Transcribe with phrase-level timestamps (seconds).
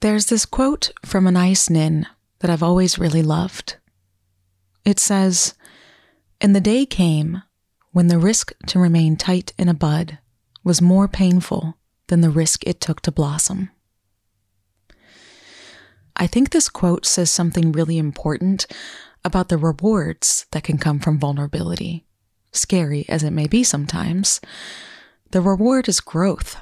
[0.00, 2.06] There's this quote from Anais Nin
[2.38, 3.76] that I've always really loved.
[4.84, 5.54] It says,
[6.40, 7.42] And the day came
[7.90, 10.18] when the risk to remain tight in a bud
[10.62, 13.70] was more painful than the risk it took to blossom.
[16.14, 18.66] I think this quote says something really important
[19.24, 22.06] about the rewards that can come from vulnerability.
[22.52, 24.40] Scary as it may be sometimes,
[25.32, 26.56] the reward is growth,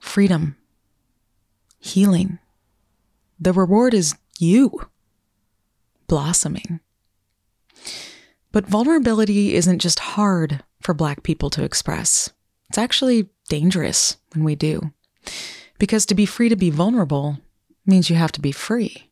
[0.00, 0.56] freedom,
[1.86, 2.38] healing.
[3.38, 4.88] The reward is you
[6.06, 6.80] blossoming.
[8.52, 12.30] But vulnerability isn't just hard for Black people to express,
[12.68, 14.92] it's actually dangerous when we do.
[15.78, 17.38] Because to be free to be vulnerable
[17.84, 19.10] means you have to be free.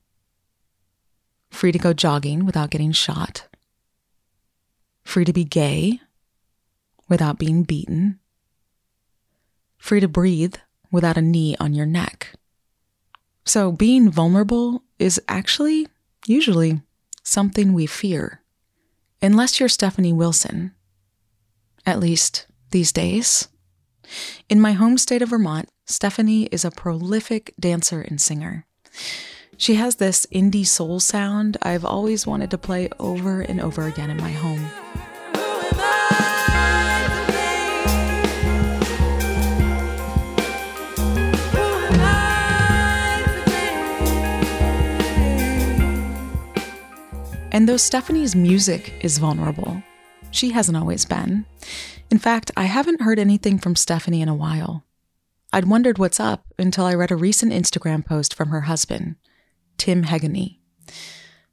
[1.51, 3.47] Free to go jogging without getting shot.
[5.05, 6.01] Free to be gay
[7.09, 8.19] without being beaten.
[9.79, 10.57] Free to breathe
[10.91, 12.35] without a knee on your neck.
[13.45, 15.89] So being vulnerable is actually,
[16.27, 16.81] usually,
[17.23, 18.41] something we fear.
[19.21, 20.73] Unless you're Stephanie Wilson.
[21.87, 23.49] At least these days.
[24.49, 28.67] In my home state of Vermont, Stephanie is a prolific dancer and singer.
[29.57, 34.11] She has this indie soul sound I've always wanted to play over and over again
[34.11, 34.71] in my home.
[47.55, 49.81] And though Stephanie's music is vulnerable,
[50.33, 51.47] she hasn't always been.
[52.11, 54.85] In fact, I haven't heard anything from Stephanie in a while.
[55.53, 59.15] I'd wondered what's up until I read a recent Instagram post from her husband,
[59.79, 60.59] Tim Heaghney.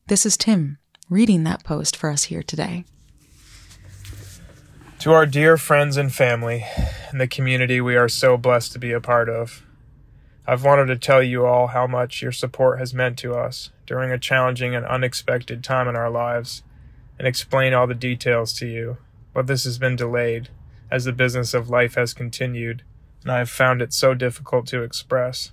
[0.08, 2.84] This is Tim reading that post for us here today.
[5.02, 6.66] To our dear friends and family
[7.12, 9.64] and the community we are so blessed to be a part of,
[10.48, 14.10] I've wanted to tell you all how much your support has meant to us during
[14.10, 16.64] a challenging and unexpected time in our lives
[17.20, 18.96] and explain all the details to you.
[19.34, 20.48] But this has been delayed
[20.90, 22.84] as the business of life has continued
[23.22, 25.52] and I have found it so difficult to express.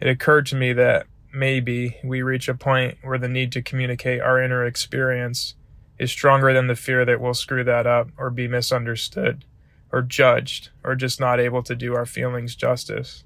[0.00, 4.20] It occurred to me that maybe we reach a point where the need to communicate
[4.20, 5.54] our inner experience
[5.96, 9.44] is stronger than the fear that we'll screw that up or be misunderstood
[9.92, 13.22] or judged or just not able to do our feelings justice.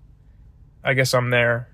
[0.84, 1.73] I guess I'm there.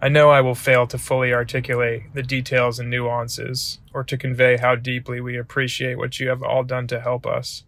[0.00, 4.56] I know I will fail to fully articulate the details and nuances or to convey
[4.56, 7.64] how deeply we appreciate what you have all done to help us.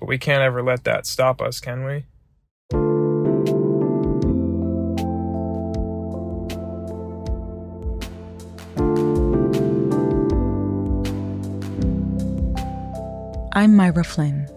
[0.00, 2.06] But we can't ever let that stop us, can we?
[13.52, 14.48] I'm Myra Flynn.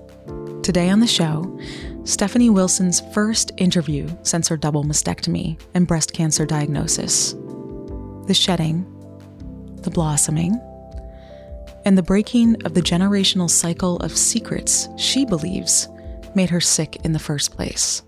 [0.63, 1.59] Today on the show,
[2.05, 7.33] Stephanie Wilson's first interview since her double mastectomy and breast cancer diagnosis.
[8.27, 8.85] The shedding,
[9.81, 10.53] the blossoming,
[11.83, 15.88] and the breaking of the generational cycle of secrets she believes
[16.35, 18.03] made her sick in the first place.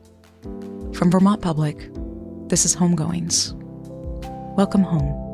[0.94, 1.90] From Vermont Public,
[2.50, 3.54] this is Homegoings.
[4.56, 5.27] Welcome home.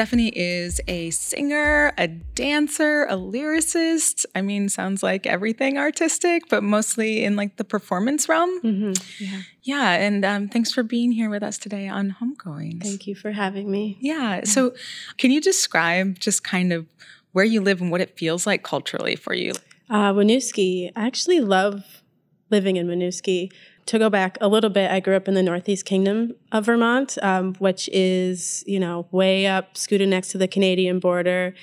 [0.00, 4.24] Stephanie is a singer, a dancer, a lyricist.
[4.34, 8.48] I mean, sounds like everything artistic, but mostly in like the performance realm.
[8.62, 8.92] Mm-hmm.
[9.22, 9.42] Yeah.
[9.62, 9.90] Yeah.
[9.90, 12.82] And um, thanks for being here with us today on Homegoings.
[12.82, 13.98] Thank you for having me.
[14.00, 14.44] Yeah.
[14.44, 14.72] So,
[15.18, 16.86] can you describe just kind of
[17.32, 19.52] where you live and what it feels like culturally for you?
[19.90, 20.92] Uh, Winooski.
[20.96, 22.02] I actually love
[22.48, 23.52] living in Winooski
[23.90, 27.18] to go back a little bit, I grew up in the Northeast Kingdom of Vermont,
[27.22, 31.54] um, which is, you know, way up, scooted next to the Canadian border.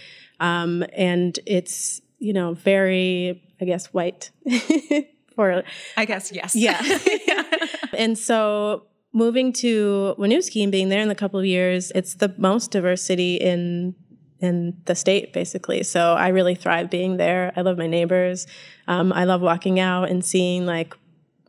[0.41, 4.31] Um, and it's, you know, very, I guess, white.
[5.35, 5.63] For
[5.95, 6.53] I guess, yes.
[6.53, 6.81] Yeah.
[7.25, 7.43] yeah.
[7.97, 12.35] and so moving to Winooski and being there in a couple of years, it's the
[12.37, 13.95] most diverse city in
[14.39, 18.45] in the state basically so i really thrive being there i love my neighbors
[18.87, 20.95] um, i love walking out and seeing like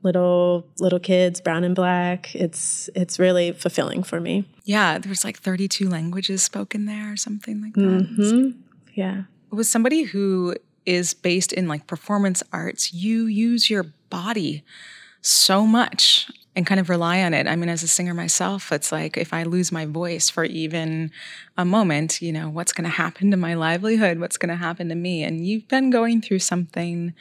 [0.03, 5.39] little little kids brown and black it's it's really fulfilling for me yeah there's like
[5.39, 8.59] 32 languages spoken there or something like that mm-hmm.
[8.95, 10.55] yeah with somebody who
[10.87, 14.63] is based in like performance arts you use your body
[15.21, 17.47] so much and kind of rely on it.
[17.47, 21.13] I mean, as a singer myself, it's like if I lose my voice for even
[21.57, 24.19] a moment, you know, what's going to happen to my livelihood?
[24.19, 25.23] What's going to happen to me?
[25.23, 27.15] And you've been going through something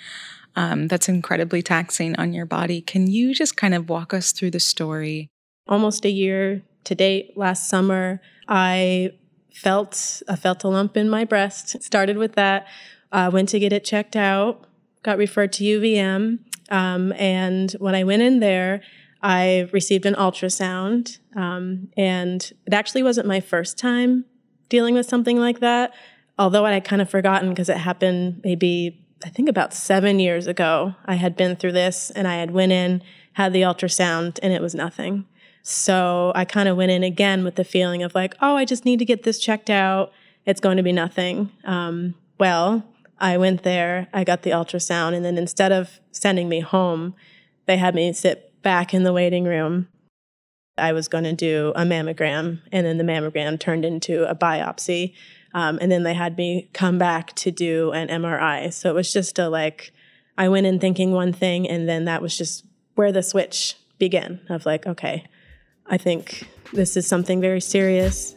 [0.58, 2.82] um, that's incredibly taxing on your body.
[2.82, 5.30] Can you just kind of walk us through the story
[5.68, 7.38] almost a year to date.
[7.38, 9.12] Last summer, I
[9.54, 11.82] felt I felt a lump in my breast.
[11.84, 12.68] Started with that.
[13.12, 14.66] Uh, went to get it checked out.
[15.04, 16.40] Got referred to UVM,
[16.70, 18.82] um, and when I went in there,
[19.22, 21.20] I received an ultrasound.
[21.36, 24.26] Um, and it actually wasn't my first time
[24.70, 25.94] dealing with something like that,
[26.38, 30.48] although I had kind of forgotten because it happened maybe I think about seven years
[30.48, 30.96] ago.
[31.06, 33.02] I had been through this, and I had went in,
[33.34, 35.26] had the ultrasound, and it was nothing.
[35.64, 38.86] So I kind of went in again with the feeling of like, oh, I just
[38.86, 40.12] need to get this checked out.
[40.46, 41.52] It's going to be nothing.
[41.66, 42.86] Um, well,
[43.20, 47.16] I went there, I got the ultrasound, and then instead of sending me home,
[47.66, 49.88] they had me sit back in the waiting room.
[50.78, 55.16] I was going to do a mammogram, and then the mammogram turned into a biopsy.
[55.54, 58.72] Um, and then they had me come back to do an MRI.
[58.74, 59.94] So it was just a like,
[60.38, 62.66] I went in thinking one thing, and then that was just
[62.96, 65.26] where the switch began of like, okay,
[65.88, 68.36] I think this is something very serious.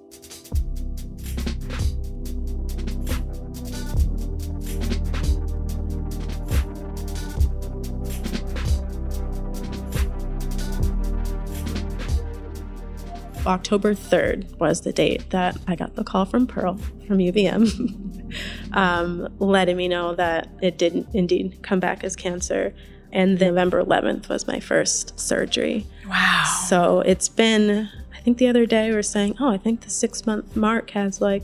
[13.51, 18.33] October 3rd was the date that I got the call from Pearl from UVM,
[18.73, 22.73] um, letting me know that it didn't indeed come back as cancer.
[23.13, 25.85] And November 11th was my first surgery.
[26.09, 26.45] Wow.
[26.69, 29.91] So it's been, I think the other day we were saying, oh, I think the
[29.91, 31.43] six month mark has like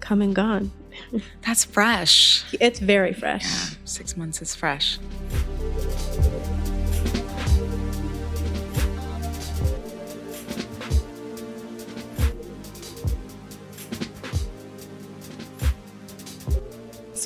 [0.00, 0.72] come and gone.
[1.42, 2.44] That's fresh.
[2.58, 3.44] It's very fresh.
[3.44, 4.98] Yeah, six months is fresh.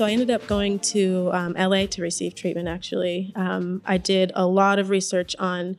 [0.01, 3.35] So I ended up going to um, LA to receive treatment, actually.
[3.37, 5.77] Um, I did a lot of research on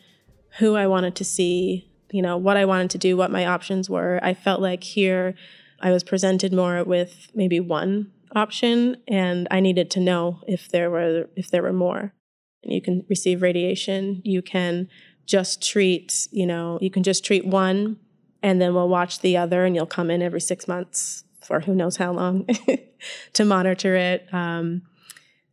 [0.60, 3.90] who I wanted to see, you know, what I wanted to do, what my options
[3.90, 4.20] were.
[4.22, 5.34] I felt like here
[5.80, 10.92] I was presented more with maybe one option and I needed to know if there
[10.92, 12.14] were if there were more.
[12.62, 14.88] You can receive radiation, you can
[15.26, 17.98] just treat, you know, you can just treat one
[18.44, 21.76] and then we'll watch the other and you'll come in every 6 months for who
[21.76, 22.48] knows how long
[23.34, 24.32] to monitor it.
[24.34, 24.84] Um,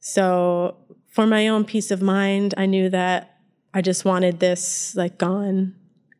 [0.00, 0.76] so
[1.10, 3.38] for my own peace of mind, I knew that
[3.74, 5.74] I just wanted this like gone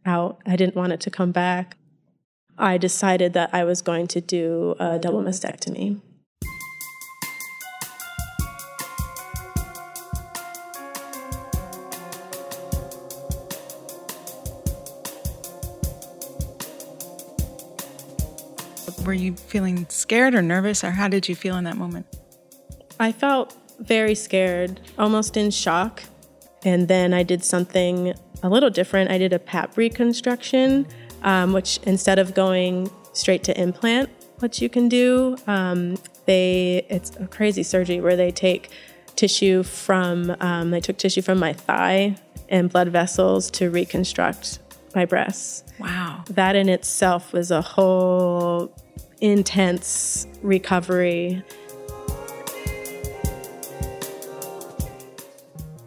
[0.05, 0.41] out.
[0.47, 1.77] I didn't want it to come back.
[2.59, 6.01] I decided that I was going to do a double mastectomy.
[19.09, 22.05] Were you feeling scared or nervous, or how did you feel in that moment?
[23.01, 26.03] I felt very scared, almost in shock.
[26.63, 28.13] And then I did something
[28.43, 29.11] a little different.
[29.11, 30.87] I did a PAP reconstruction,
[31.23, 34.11] um, which instead of going straight to implant,
[34.41, 35.97] what you can do, um,
[36.27, 38.69] they it's a crazy surgery where they take
[39.17, 42.15] tissue from um, they took tissue from my thigh
[42.51, 44.59] and blood vessels to reconstruct
[44.95, 45.65] my breasts.
[45.79, 46.25] Wow.
[46.29, 48.71] That in itself was a whole
[49.21, 51.43] intense recovery.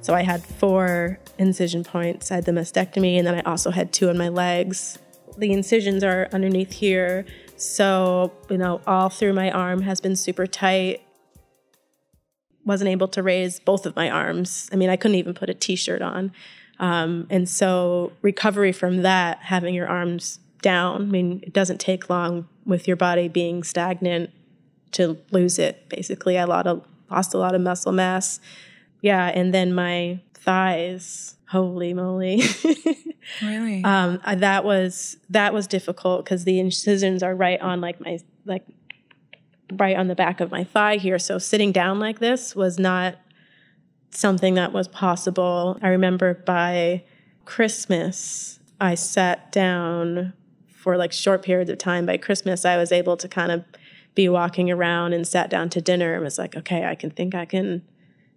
[0.02, 2.32] So I had four incision points.
[2.32, 4.98] I had the mastectomy, and then I also had two on my legs.
[5.38, 7.26] The incisions are underneath here.
[7.56, 11.02] So, you know, all through my arm has been super tight.
[12.66, 14.70] Wasn't able to raise both of my arms.
[14.74, 16.32] I mean, I couldn't even put a t shirt on.
[16.80, 22.10] Um, and so, recovery from that, having your arms down, I mean, it doesn't take
[22.10, 24.30] long with your body being stagnant
[24.92, 25.88] to lose it.
[25.90, 28.40] Basically, I lot of, lost a lot of muscle mass.
[29.02, 32.44] Yeah, and then my thighs, holy moly.
[33.42, 33.84] really?
[33.84, 38.66] Um, that was that was difficult because the incisions are right on like my like
[39.74, 41.20] right on the back of my thigh here.
[41.20, 43.16] So sitting down like this was not
[44.12, 45.78] something that was possible.
[45.82, 47.04] I remember by
[47.46, 50.34] Christmas, I sat down
[50.82, 52.08] for like short periods of time.
[52.08, 53.64] By Christmas, I was able to kind of
[54.16, 57.36] be walking around and sat down to dinner and was like, okay, I can think
[57.36, 57.84] I can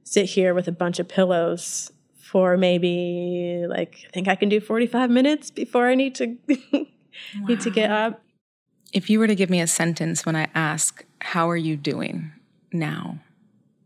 [0.05, 4.61] sit here with a bunch of pillows for maybe like I think I can do
[4.61, 6.85] 45 minutes before I need to wow.
[7.49, 8.23] need to get up.
[8.93, 12.33] If you were to give me a sentence when I ask, how are you doing
[12.73, 13.21] now?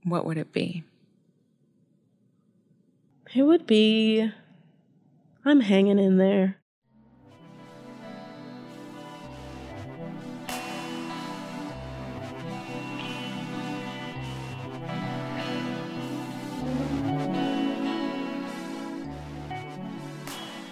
[0.03, 0.83] What would it be?
[3.35, 4.31] It would be
[5.45, 6.57] I'm hanging in there.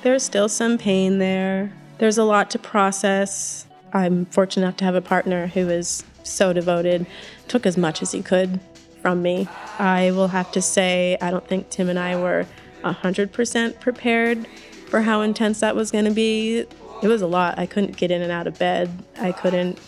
[0.06, 1.72] There's still some pain there.
[1.98, 3.66] There's a lot to process.
[3.92, 7.06] I'm fortunate enough to have a partner who is so devoted,
[7.48, 8.60] took as much as he could
[9.02, 9.48] from me.
[9.80, 12.46] I will have to say, I don't think Tim and I were
[12.84, 14.46] 100% prepared
[14.86, 16.58] for how intense that was going to be.
[17.02, 17.58] It was a lot.
[17.58, 18.88] I couldn't get in and out of bed.
[19.18, 19.80] I couldn't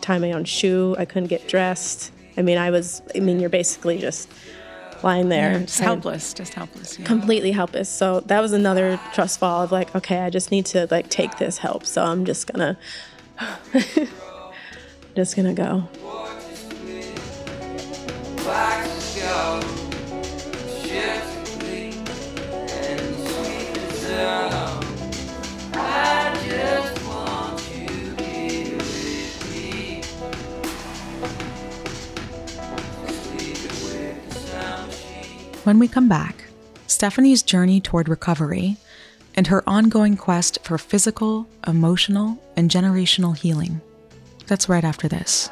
[0.00, 0.96] tie my own shoe.
[0.98, 2.10] I couldn't get dressed.
[2.36, 4.32] I mean, I was, I mean, you're basically just
[5.02, 5.52] lying there.
[5.52, 6.98] Yeah, just helpless, just helpless.
[6.98, 7.06] Yeah.
[7.06, 7.88] Completely helpless.
[7.88, 11.38] So that was another trust fall of like, okay, I just need to like take
[11.38, 11.84] this help.
[11.86, 12.78] So I'm just gonna,
[15.14, 15.88] just gonna go.
[35.64, 36.44] When we come back,
[36.86, 38.78] Stephanie's journey toward recovery
[39.34, 43.82] and her ongoing quest for physical, emotional, and generational healing.
[44.46, 45.50] That's right after this.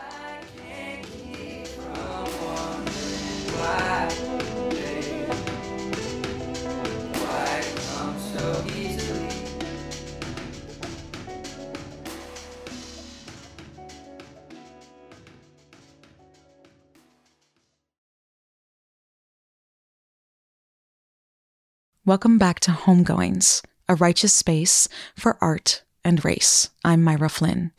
[22.08, 26.70] Welcome back to Homegoings, a righteous space for art and race.
[26.82, 27.72] I'm Myra Flynn,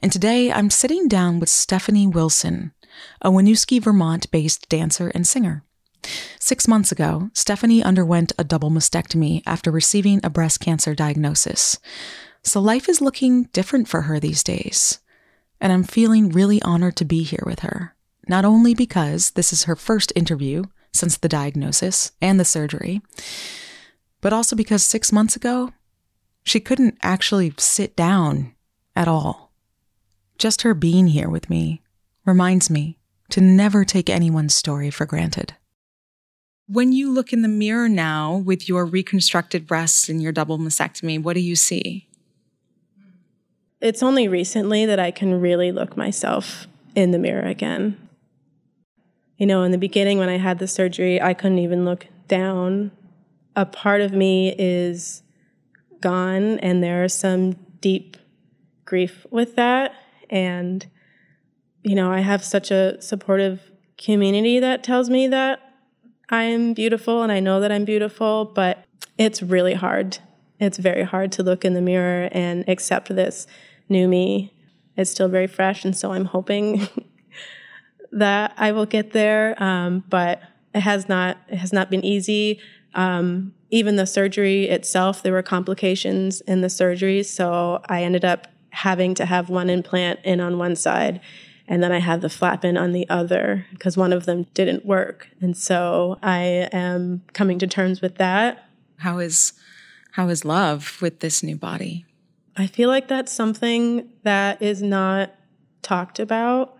[0.00, 2.72] and today I'm sitting down with Stephanie Wilson,
[3.22, 5.62] a Winooski, Vermont based dancer and singer.
[6.40, 11.78] Six months ago, Stephanie underwent a double mastectomy after receiving a breast cancer diagnosis.
[12.42, 14.98] So life is looking different for her these days.
[15.60, 17.94] And I'm feeling really honored to be here with her,
[18.26, 23.00] not only because this is her first interview since the diagnosis and the surgery,
[24.26, 25.72] but also because six months ago,
[26.42, 28.52] she couldn't actually sit down
[28.96, 29.52] at all.
[30.36, 31.80] Just her being here with me
[32.24, 32.98] reminds me
[33.30, 35.54] to never take anyone's story for granted.
[36.66, 41.22] When you look in the mirror now with your reconstructed breasts and your double mastectomy,
[41.22, 42.08] what do you see?
[43.80, 46.66] It's only recently that I can really look myself
[46.96, 47.96] in the mirror again.
[49.38, 52.90] You know, in the beginning when I had the surgery, I couldn't even look down
[53.56, 55.22] a part of me is
[56.00, 58.16] gone, and there's some deep
[58.84, 59.94] grief with that.
[60.30, 60.86] And,
[61.82, 65.60] you know, I have such a supportive community that tells me that
[66.28, 68.84] I am beautiful and I know that I'm beautiful, but
[69.16, 70.18] it's really hard.
[70.58, 73.46] It's very hard to look in the mirror and accept this
[73.88, 74.52] new me.
[74.96, 76.88] It's still very fresh, and so I'm hoping
[78.12, 79.62] that I will get there.
[79.62, 80.40] Um, but
[80.74, 81.36] it has not.
[81.48, 82.60] It has not been easy.
[82.96, 87.22] Um, even the surgery itself, there were complications in the surgery.
[87.22, 91.20] So I ended up having to have one implant in on one side
[91.68, 94.84] and then I had the flap in on the other because one of them didn't
[94.84, 95.28] work.
[95.40, 98.68] And so I am coming to terms with that.
[98.98, 99.52] How is
[100.12, 102.06] how is love with this new body?
[102.56, 105.34] I feel like that's something that is not
[105.82, 106.76] talked about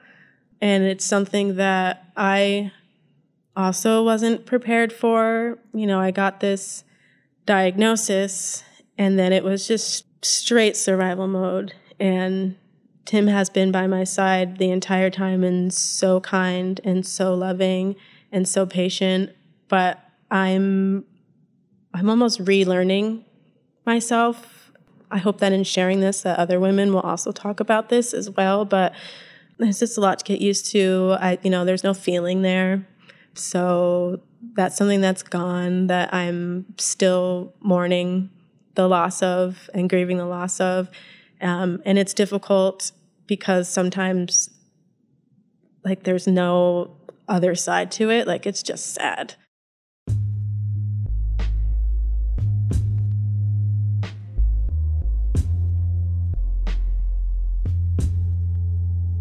[0.61, 2.73] and it's something that I
[3.57, 5.59] also wasn't prepared for.
[5.73, 6.85] You know, I got this
[7.47, 8.63] diagnosis
[8.99, 11.75] and then it was just straight survival mode.
[11.99, 12.57] And
[13.05, 17.97] Tim has been by my side the entire time and so kind and so loving
[18.33, 19.31] and so patient.
[19.69, 21.05] But I'm
[21.95, 23.25] I'm almost relearning
[23.87, 24.71] myself.
[25.11, 28.29] I hope that in sharing this that other women will also talk about this as
[28.29, 28.65] well.
[28.65, 28.93] But
[29.59, 31.17] it's just a lot to get used to.
[31.21, 32.87] I you know, there's no feeling there.
[33.39, 34.21] So
[34.55, 38.31] that's something that's gone that I'm still mourning
[38.75, 40.91] the loss of and grieving the loss of.
[41.41, 42.93] Um, and it's difficult
[43.27, 44.51] because sometimes,
[45.85, 46.97] like, there's no
[47.29, 48.27] other side to it.
[48.27, 49.35] Like, it's just sad.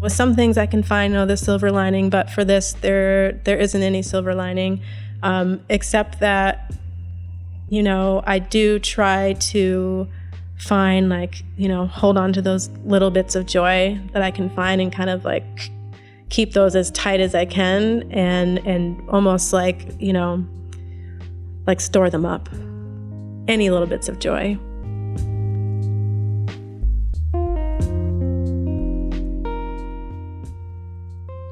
[0.00, 3.32] With some things I can find you know, the silver lining, but for this, there
[3.44, 4.82] there isn't any silver lining,
[5.22, 6.72] um, except that
[7.68, 10.08] you know I do try to
[10.58, 14.48] find like you know hold on to those little bits of joy that I can
[14.50, 15.70] find and kind of like
[16.28, 20.44] keep those as tight as I can and and almost like you know
[21.66, 22.48] like store them up
[23.48, 24.58] any little bits of joy.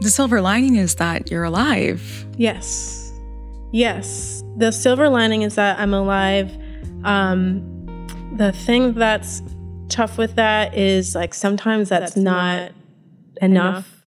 [0.04, 2.26] The silver lining is that you're alive.
[2.36, 3.10] Yes.
[3.72, 4.44] Yes.
[4.58, 6.52] The silver lining is that I'm alive.
[7.04, 7.62] Um,
[8.36, 9.42] The thing that's
[9.88, 12.72] tough with that is like sometimes that's, that's not, not
[13.40, 14.04] enough.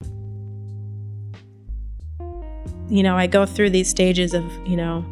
[0.00, 0.10] enough.
[2.90, 5.02] You know, I go through these stages of, you know,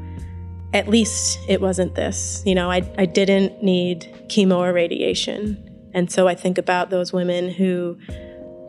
[0.74, 2.42] at least it wasn't this.
[2.44, 5.90] You know, I, I didn't need chemo or radiation.
[5.94, 7.98] And so I think about those women who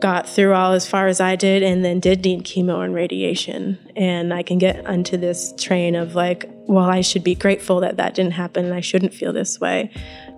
[0.02, 3.78] got through all as far as I did and then did need chemo and radiation.
[3.96, 7.96] And I can get onto this train of like, well, I should be grateful that
[7.96, 9.90] that didn't happen and I shouldn't feel this way.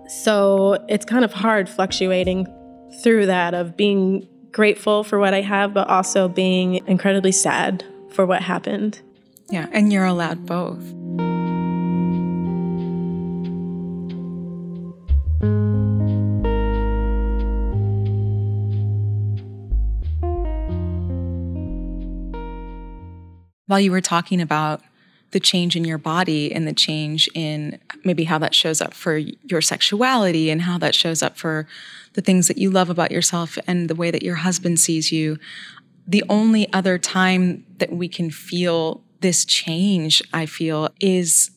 [0.07, 2.47] So it's kind of hard fluctuating
[3.03, 8.25] through that of being grateful for what I have, but also being incredibly sad for
[8.25, 9.01] what happened.
[9.49, 11.34] Yeah, and you're allowed both.
[23.67, 24.81] While you were talking about
[25.31, 29.17] the change in your body and the change in maybe how that shows up for
[29.17, 31.67] your sexuality and how that shows up for
[32.13, 35.37] the things that you love about yourself and the way that your husband sees you.
[36.07, 41.51] The only other time that we can feel this change, I feel, is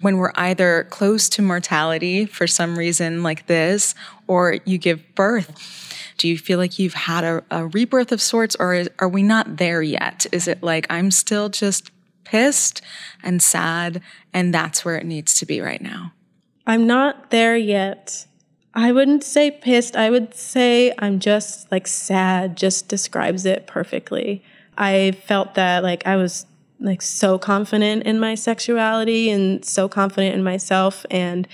[0.00, 3.94] when we're either close to mortality for some reason like this,
[4.26, 5.82] or you give birth.
[6.18, 9.22] Do you feel like you've had a, a rebirth of sorts, or is, are we
[9.22, 10.26] not there yet?
[10.32, 11.90] Is it like I'm still just
[12.24, 12.80] pissed
[13.22, 14.00] and sad,
[14.32, 16.12] and that's where it needs to be right now?
[16.66, 18.26] I'm not there yet.
[18.74, 19.96] I wouldn't say pissed.
[19.96, 24.42] I would say I'm just like sad, just describes it perfectly.
[24.76, 26.46] I felt that like I was
[26.80, 31.48] like so confident in my sexuality and so confident in myself and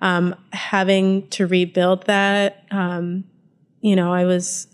[0.00, 3.24] um, having to rebuild that um,
[3.84, 4.66] you know, I was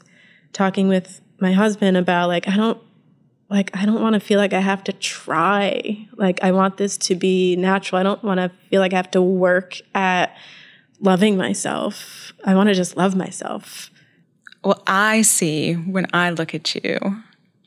[0.52, 2.80] talking with my husband about like, I don't
[3.48, 6.06] like I don't want to feel like I have to try.
[6.14, 7.98] Like I want this to be natural.
[7.98, 10.36] I don't want to feel like I have to work at
[11.00, 12.32] loving myself.
[12.44, 13.90] I want to just love myself.
[14.62, 17.00] What I see when I look at you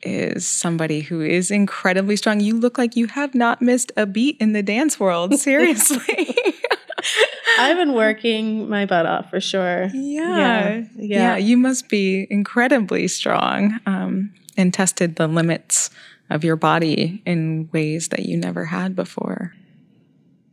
[0.04, 2.40] is somebody who is incredibly strong.
[2.40, 5.34] You look like you have not missed a beat in the dance world.
[5.38, 6.36] Seriously.
[7.58, 9.90] I've been working my butt off for sure.
[9.92, 10.38] Yeah.
[10.38, 10.82] Yeah.
[10.96, 11.18] yeah.
[11.18, 15.90] yeah you must be incredibly strong um, and tested the limits
[16.30, 19.54] of your body in ways that you never had before.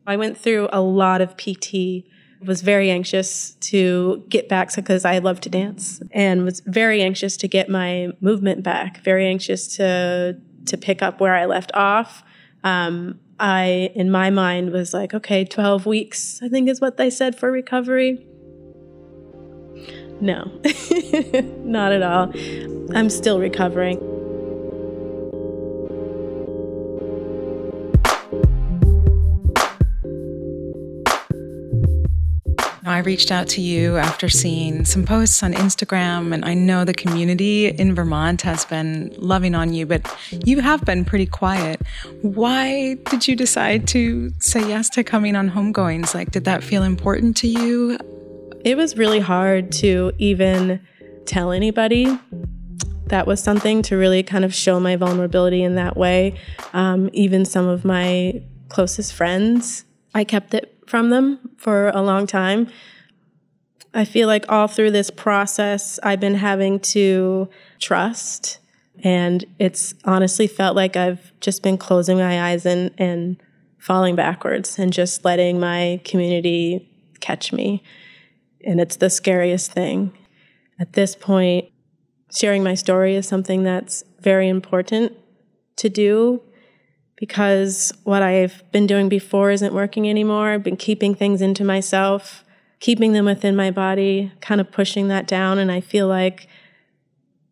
[0.06, 2.06] I went through a lot of PT
[2.44, 7.38] was very anxious to get back because I love to dance and was very anxious
[7.38, 12.24] to get my movement back, very anxious to to pick up where I left off.
[12.64, 17.10] Um, I, in my mind, was like, okay, 12 weeks, I think is what they
[17.10, 18.24] said for recovery.
[20.22, 20.44] No,
[21.64, 22.32] not at all.
[22.96, 24.11] I'm still recovering.
[32.92, 36.94] I reached out to you after seeing some posts on Instagram, and I know the
[36.94, 40.06] community in Vermont has been loving on you, but
[40.46, 41.82] you have been pretty quiet.
[42.22, 46.14] Why did you decide to say yes to coming on homegoings?
[46.14, 47.98] Like, did that feel important to you?
[48.66, 50.82] It was really hard to even
[51.26, 52.20] tell anybody.
[53.08, 56.40] That was something to really kind of show my vulnerability in that way.
[56.74, 62.28] Um, even some of my closest friends, I kept it from them for a long
[62.28, 62.68] time.
[63.94, 67.50] I feel like all through this process, I've been having to
[67.80, 68.60] trust.
[69.02, 73.42] And it's honestly felt like I've just been closing my eyes and, and
[73.80, 76.90] falling backwards and just letting my community
[77.22, 77.82] catch me.
[78.66, 80.12] And it's the scariest thing.
[80.78, 81.72] At this point,
[82.36, 85.14] sharing my story is something that's very important
[85.78, 86.44] to do
[87.22, 90.50] because what I've been doing before isn't working anymore.
[90.50, 92.44] I've been keeping things into myself,
[92.80, 95.60] keeping them within my body, kind of pushing that down.
[95.60, 96.48] And I feel like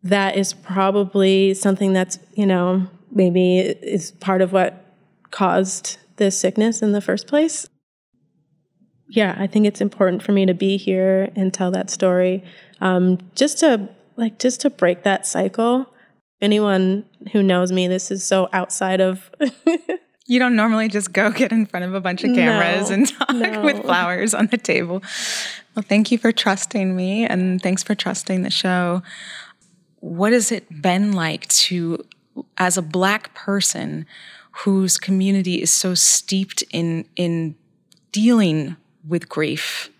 [0.02, 4.84] that is probably something that's, you know, maybe is part of what
[5.30, 7.68] caused this sickness in the first place.
[9.06, 12.42] Yeah, I think it's important for me to be here and tell that story,
[12.80, 15.86] um, just to like just to break that cycle
[16.40, 19.30] anyone who knows me, this is so outside of.
[20.26, 23.08] you don't normally just go get in front of a bunch of cameras no, and
[23.08, 23.62] talk no.
[23.62, 25.02] with flowers on the table.
[25.74, 29.02] Well, thank you for trusting me and thanks for trusting the show.
[30.00, 32.04] What has it been like to,
[32.58, 34.06] as a Black person
[34.64, 37.56] whose community is so steeped in, in
[38.12, 38.76] dealing
[39.06, 39.90] with grief?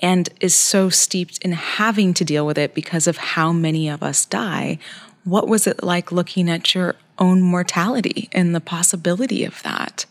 [0.00, 4.02] and is so steeped in having to deal with it because of how many of
[4.02, 4.78] us die.
[5.24, 10.06] What was it like looking at your own mortality and the possibility of that?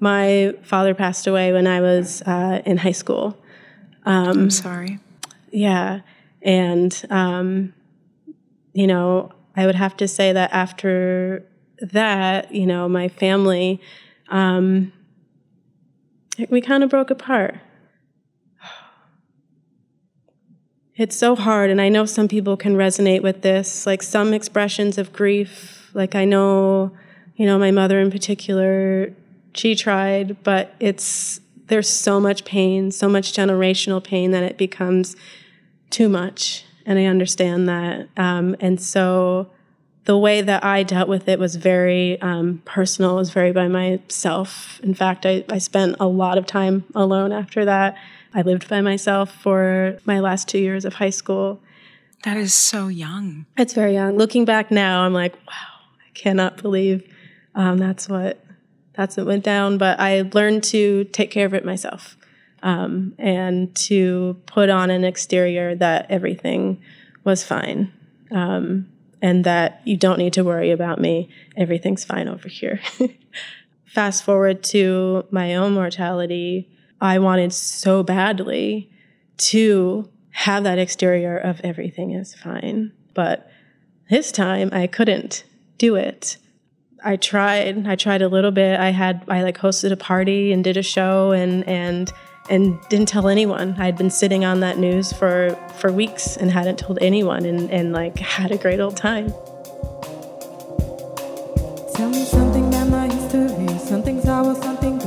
[0.00, 3.36] my father passed away when I was uh, in high school.
[4.06, 4.98] Um, I'm sorry.
[5.50, 6.00] Yeah.
[6.42, 7.74] And, um,
[8.72, 11.44] you know, I would have to say that after
[11.80, 13.80] that, you know, my family,
[14.28, 14.92] um,
[16.48, 17.56] we kind of broke apart.
[21.00, 23.86] It's so hard, and I know some people can resonate with this.
[23.86, 26.92] Like some expressions of grief, like I know,
[27.36, 29.10] you know, my mother in particular,
[29.54, 35.16] she tried, but it's there's so much pain, so much generational pain that it becomes
[35.88, 36.66] too much.
[36.84, 38.10] And I understand that.
[38.18, 39.48] Um, and so
[40.04, 43.68] the way that I dealt with it was very um, personal, it was very by
[43.68, 44.78] myself.
[44.82, 47.96] In fact, I, I spent a lot of time alone after that.
[48.34, 51.60] I lived by myself for my last two years of high school.
[52.24, 53.46] That is so young.
[53.56, 54.16] It's very young.
[54.16, 57.02] Looking back now, I'm like, wow, I cannot believe
[57.54, 58.44] um, that's what
[58.94, 59.78] that's what went down.
[59.78, 62.16] But I learned to take care of it myself
[62.62, 66.82] um, and to put on an exterior that everything
[67.24, 67.92] was fine.
[68.30, 68.88] Um,
[69.22, 71.28] and that you don't need to worry about me.
[71.56, 72.80] Everything's fine over here.
[73.84, 78.90] Fast forward to my own mortality, I wanted so badly
[79.38, 82.92] to have that exterior of everything is fine.
[83.14, 83.50] But
[84.10, 85.44] this time I couldn't
[85.78, 86.36] do it.
[87.02, 87.86] I tried.
[87.86, 88.78] I tried a little bit.
[88.78, 92.12] I had I like hosted a party and did a show and and
[92.50, 93.76] and didn't tell anyone.
[93.78, 97.92] I'd been sitting on that news for, for weeks and hadn't told anyone and, and
[97.92, 99.28] like had a great old time.
[101.94, 104.99] Tell me something about my history, something sour, something blue.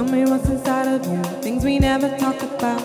[0.00, 2.80] Tell me what's inside of you, things we never talk about.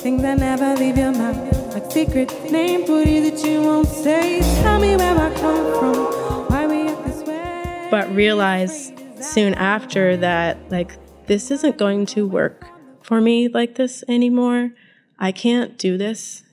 [0.00, 4.38] Things that never leave your mouth, like secret name booty that you won't say.
[4.62, 7.88] Tell me where I come from, why we act this way.
[7.90, 10.92] But realize soon after that, like
[11.26, 12.64] this isn't going to work
[13.02, 14.70] for me like this anymore.
[15.18, 16.44] I can't do this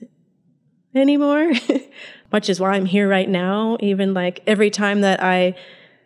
[0.92, 1.52] anymore,
[2.30, 3.76] which is why I'm here right now.
[3.78, 5.54] Even like every time that I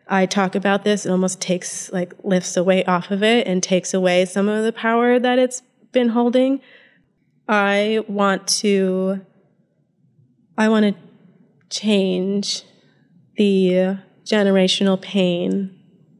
[0.08, 3.62] I talk about this, it almost takes like lifts a weight off of it and
[3.62, 5.62] takes away some of the power that it's
[5.92, 6.60] been holding.
[7.48, 9.20] I want to
[10.56, 10.94] I want to
[11.70, 12.62] change
[13.36, 15.78] the generational pain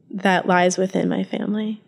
[0.09, 1.81] that lies within my family.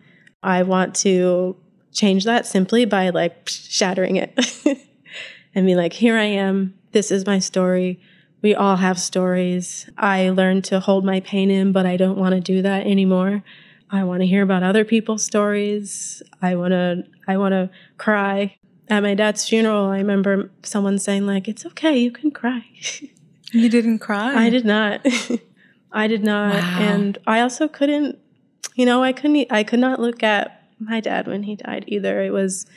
[0.44, 1.56] I want to
[1.92, 4.38] change that simply by like shattering it
[5.56, 6.76] and be like, here I am.
[6.92, 8.00] This is my story.
[8.46, 9.90] We all have stories.
[9.98, 13.44] I learned to hold my pain in, but I don't want to do that anymore.
[13.90, 16.22] I want to hear about other people's stories.
[16.44, 18.56] I want to I want to cry.
[18.88, 22.64] At my dad's funeral, I remember someone saying like, "It's okay, you can cry."
[23.52, 24.46] You didn't cry?
[24.46, 25.04] I did not.
[25.92, 26.54] I did not.
[26.54, 26.78] Wow.
[26.82, 28.20] And I also couldn't
[28.76, 32.22] you know, I couldn't I could not look at my dad when he died either.
[32.22, 32.68] It was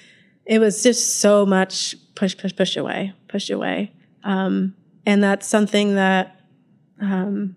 [0.46, 3.92] it was just so much push, push, push away, push away.
[4.24, 4.74] Um,
[5.08, 6.38] and that's something that
[7.00, 7.56] um,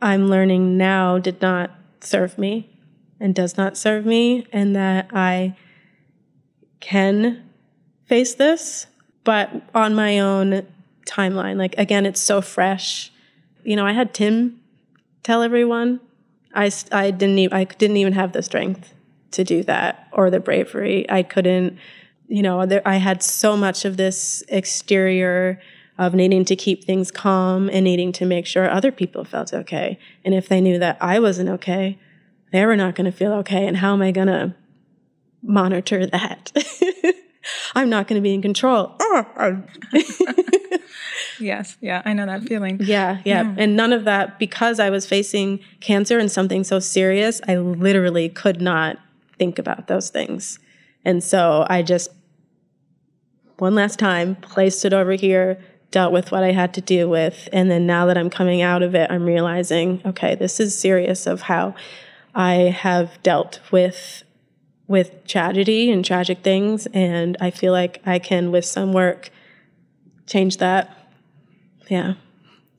[0.00, 2.70] I'm learning now did not serve me
[3.18, 5.56] and does not serve me, and that I
[6.78, 7.42] can
[8.06, 8.86] face this,
[9.24, 10.64] but on my own
[11.08, 11.56] timeline.
[11.56, 13.10] Like, again, it's so fresh.
[13.64, 14.60] You know, I had Tim
[15.24, 15.98] tell everyone
[16.54, 18.94] I, I didn't even, I didn't even have the strength
[19.32, 21.10] to do that or the bravery.
[21.10, 21.78] I couldn't,
[22.28, 25.60] you know, there, I had so much of this exterior
[25.96, 29.98] of needing to keep things calm and needing to make sure other people felt okay.
[30.24, 31.98] And if they knew that I wasn't okay,
[32.52, 33.66] they were not going to feel okay.
[33.66, 34.54] And how am I going to
[35.42, 36.52] monitor that?
[37.74, 38.96] I'm not going to be in control.
[41.40, 42.78] yes, yeah, I know that feeling.
[42.80, 46.78] Yeah, yeah, yeah, And none of that, because I was facing cancer and something so
[46.78, 48.98] serious, I literally could not
[49.38, 50.58] think about those things.
[51.04, 52.10] And so I just,
[53.58, 55.60] one last time, placed it over here,
[55.94, 57.48] dealt with what I had to deal with.
[57.52, 61.24] And then now that I'm coming out of it, I'm realizing, okay, this is serious
[61.24, 61.76] of how
[62.34, 64.24] I have dealt with
[64.88, 69.30] with tragedy and tragic things and I feel like I can with some work
[70.26, 70.94] change that
[71.88, 72.14] yeah,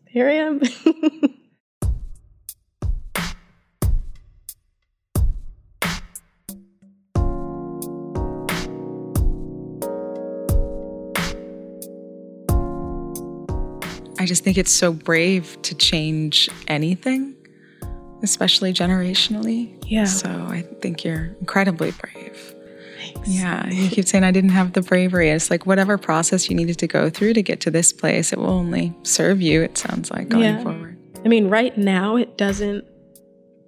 [0.10, 0.62] here I am.
[14.25, 17.35] I just think it's so brave to change anything,
[18.23, 19.77] especially generationally.
[19.85, 20.05] Yeah.
[20.05, 22.55] So I think you're incredibly brave.
[22.97, 23.29] Thanks.
[23.29, 25.29] Yeah, you keep saying I didn't have the bravery.
[25.29, 28.39] It's like whatever process you needed to go through to get to this place, it
[28.39, 30.63] will only serve you, it sounds like, going yeah.
[30.63, 30.97] forward.
[31.23, 32.83] I mean, right now, it doesn't,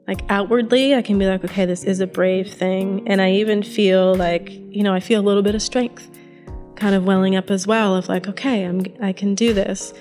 [0.08, 3.08] like outwardly, I can be like, okay, this is a brave thing.
[3.08, 6.10] And I even feel like, you know, I feel a little bit of strength
[6.76, 9.93] kind of welling up as well of like, okay, I'm, I can do this.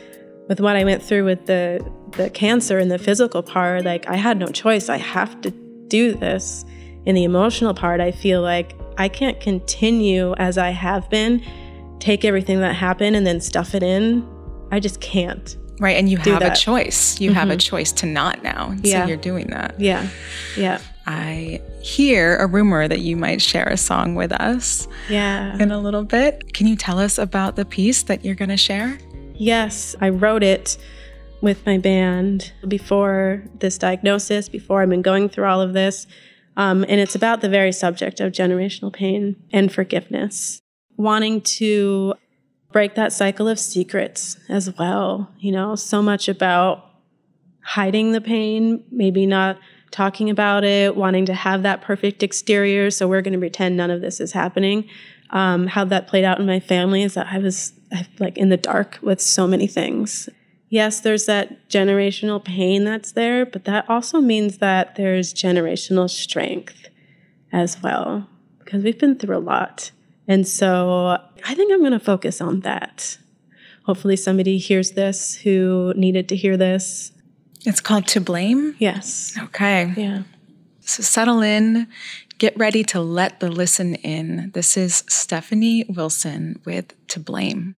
[0.49, 4.17] With what I went through with the, the cancer and the physical part, like I
[4.17, 4.89] had no choice.
[4.89, 5.51] I have to
[5.89, 6.65] do this.
[7.05, 11.45] In the emotional part, I feel like I can't continue as I have been,
[12.01, 14.27] take everything that happened and then stuff it in.
[14.71, 15.57] I just can't.
[15.79, 15.97] Right.
[15.97, 16.55] And you have a that.
[16.55, 17.21] choice.
[17.21, 17.59] You have a mm-hmm.
[17.59, 18.75] choice to not now.
[18.83, 19.03] Yeah.
[19.03, 19.79] So you're doing that.
[19.79, 20.09] Yeah.
[20.57, 20.81] Yeah.
[21.07, 25.57] I hear a rumor that you might share a song with us Yeah.
[25.59, 26.53] in a little bit.
[26.55, 28.99] Can you tell us about the piece that you're going to share?
[29.39, 30.79] Yes, I wrote it
[31.41, 36.07] with my band before this diagnosis, before I've been going through all of this.
[36.57, 40.61] Um, and it's about the very subject of generational pain and forgiveness.
[40.97, 42.15] Wanting to
[42.73, 45.31] break that cycle of secrets as well.
[45.39, 46.85] You know, so much about
[47.63, 49.59] hiding the pain, maybe not
[49.91, 52.91] talking about it, wanting to have that perfect exterior.
[52.91, 54.89] So we're going to pretend none of this is happening.
[55.31, 57.73] Um, how that played out in my family is that I was
[58.19, 60.29] like in the dark with so many things.
[60.69, 66.89] Yes, there's that generational pain that's there, but that also means that there's generational strength
[67.53, 69.93] as well because we've been through a lot.
[70.27, 73.19] And so I think I'm going to focus on that.
[73.85, 77.13] Hopefully, somebody hears this who needed to hear this.
[77.65, 78.77] It's called To Blame.
[78.79, 79.37] Yes.
[79.41, 79.93] Okay.
[79.97, 80.23] Yeah.
[80.81, 81.89] So settle in,
[82.39, 84.53] get ready to let the listen in.
[84.55, 87.75] This is Stephanie Wilson with To Blame.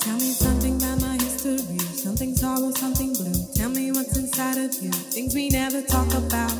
[0.00, 3.46] Tell me something about my history, something sorrow, something blue.
[3.54, 6.52] Tell me what's inside of you, things we never talk about,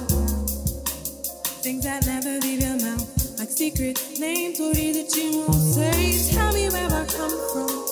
[1.61, 6.33] things that never leave your mouth, like secret names, worry that you won't say.
[6.33, 7.90] Tell me where I come from,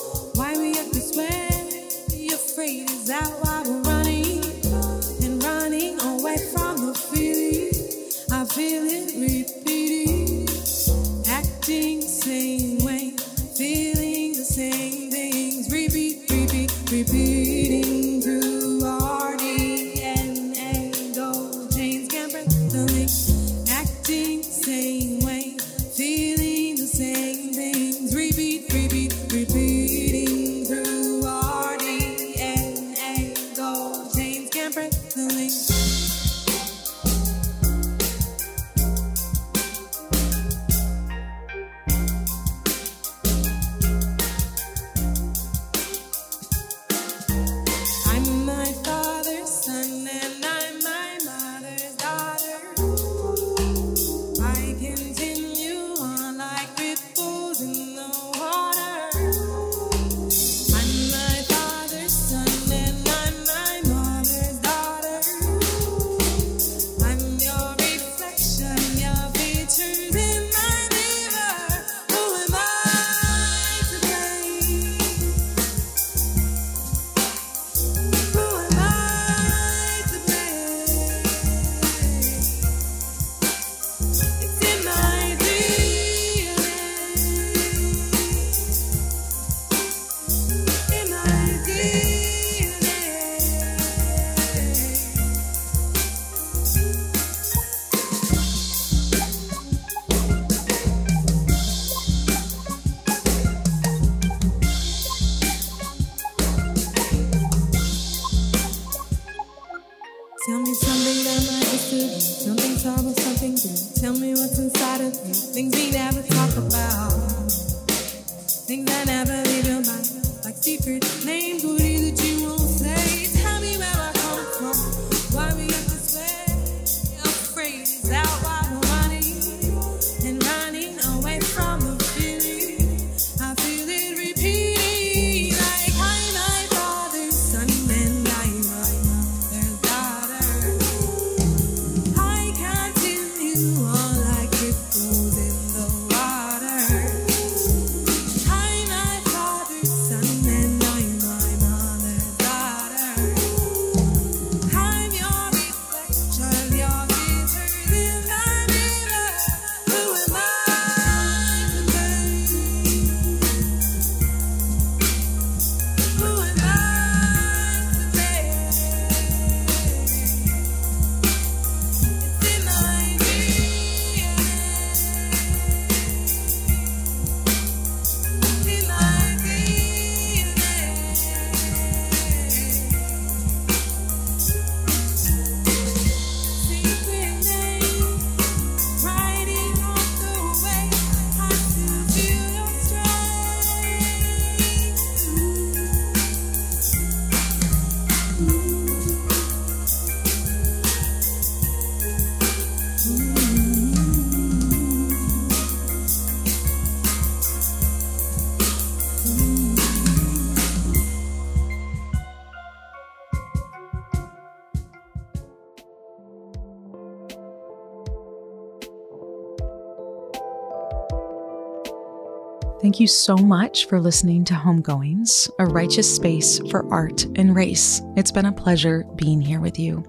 [222.89, 228.01] Thank you so much for listening to Homegoings, a righteous space for art and race.
[228.17, 230.03] It's been a pleasure being here with you.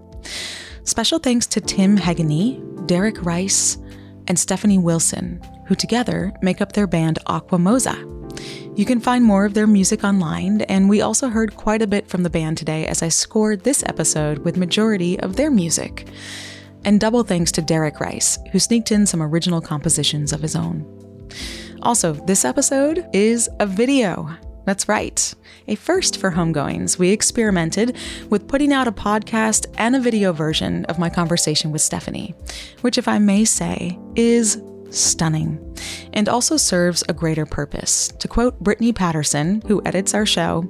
[0.85, 3.77] Special thanks to Tim Heaghney, Derek Rice,
[4.29, 7.99] and Stephanie Wilson, who together make up their band Acqua Mossa.
[8.79, 12.09] You can find more of their music online, and we also heard quite a bit
[12.09, 16.09] from the band today as I scored this episode with majority of their music.
[16.87, 20.87] And double thanks to Derek Rice, who sneaked in some original compositions of his own.
[21.83, 24.29] Also, this episode is a video.
[24.67, 25.35] That's right.
[25.69, 26.99] A first for homegoings.
[26.99, 27.97] We experimented
[28.29, 32.35] with putting out a podcast and a video version of my conversation with Stephanie,
[32.83, 35.59] which, if I may say, is stunning
[36.13, 38.09] and also serves a greater purpose.
[38.19, 40.69] To quote Brittney Patterson, who edits our show,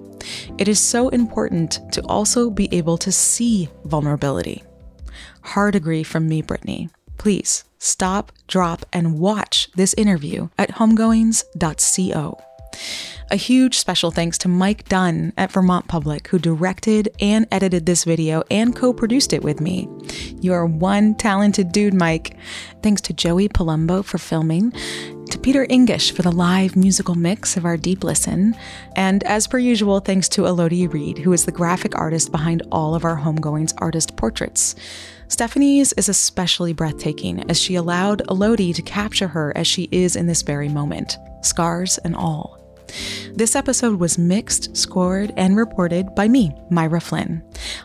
[0.59, 4.63] it is so important to also be able to see vulnerability.
[5.43, 6.91] Hard agree from me, Brittney.
[7.19, 12.41] Please stop, drop, and watch this interview at homegoings.co.
[13.33, 18.05] A huge special thanks to Mike Dunn at Vermont Public, who directed and edited this
[18.05, 19.89] video and co produced it with me.
[20.41, 22.37] You are one talented dude, Mike.
[22.83, 24.73] Thanks to Joey Palumbo for filming,
[25.31, 28.57] to Peter Engisch for the live musical mix of our Deep Listen,
[28.97, 32.97] and as per usual, thanks to Elodie Reed, who is the graphic artist behind all
[32.97, 34.75] of our Homegoings artist portraits.
[35.31, 40.27] Stephanie's is especially breathtaking as she allowed Elodie to capture her as she is in
[40.27, 42.59] this very moment, scars and all.
[43.33, 47.43] This episode was mixed, scored, and reported by me, Myra Flynn.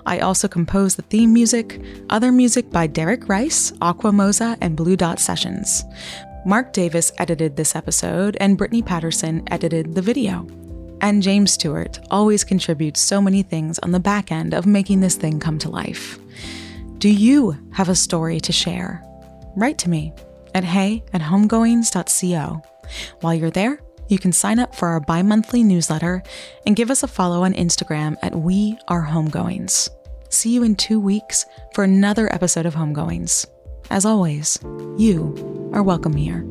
[0.08, 1.80] I also composed the theme music,
[2.10, 5.86] other music by Derek Rice, Acqua Mossa, and Blue Dot Sessions.
[6.48, 10.48] Mark Davis edited this episode, and Brittney Patterson edited the video.
[11.00, 15.16] And James Stewart always contributes so many things on the back end of making this
[15.16, 16.18] thing come to life.
[16.98, 19.04] Do you have a story to share?
[19.56, 20.14] Write to me
[20.54, 22.62] at hey at homegoings.co.
[23.20, 26.24] While you're there, you can sign up for our bi monthly newsletter
[26.66, 29.90] and give us a follow on Instagram at We Are Homegoings.
[30.30, 33.46] See you in two weeks for another episode of Homegoings.
[33.90, 34.58] As always,
[34.98, 36.46] you are welcome here.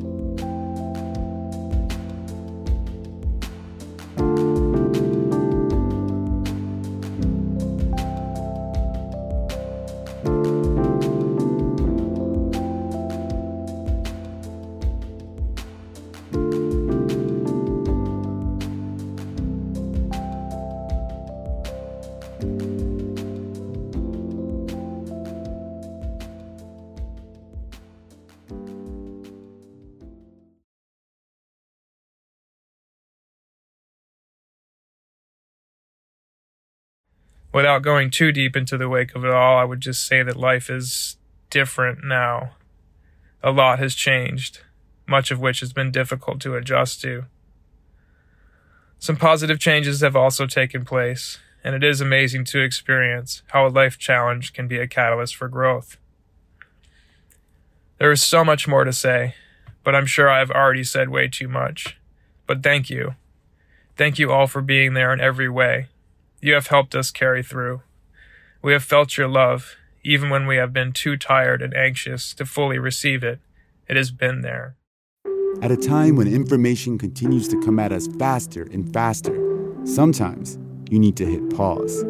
[37.55, 40.35] Without going too deep into the wake of it all, I would just say that
[40.35, 41.15] life is
[41.49, 42.51] different now.
[43.41, 44.59] A lot has changed,
[45.07, 47.27] much of which has been difficult to adjust to.
[48.99, 53.69] Some positive changes have also taken place, and it is amazing to experience how a
[53.69, 55.95] life challenge can be a catalyst for growth.
[57.99, 59.35] There is so much more to say,
[59.81, 61.97] but I'm sure I've already said way too much.
[62.47, 63.15] But thank you.
[63.95, 65.87] Thank you all for being there in every way
[66.45, 67.81] you have helped us carry through.
[68.61, 72.45] We have felt your love, even when we have been too tired and anxious to
[72.45, 73.39] fully receive it.
[73.87, 74.75] It has been there.
[75.63, 79.35] At a time when information continues to come at us faster and faster,
[79.85, 80.59] sometimes
[80.91, 82.03] you need to hit pause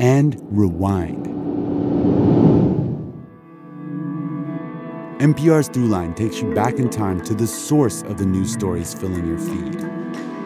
[0.00, 1.26] and rewind.
[5.20, 9.26] NPR's Throughline takes you back in time to the source of the news stories filling
[9.28, 9.95] your feed